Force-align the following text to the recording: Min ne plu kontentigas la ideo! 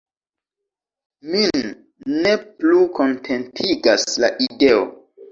Min 1.33 1.67
ne 2.27 2.31
plu 2.61 2.79
kontentigas 2.99 4.07
la 4.25 4.31
ideo! 4.47 4.81